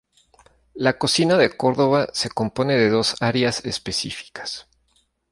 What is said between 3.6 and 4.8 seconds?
específicas.